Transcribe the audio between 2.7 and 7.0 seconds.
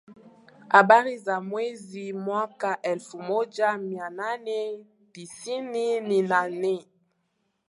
elfumoja mianane tisini Nina nne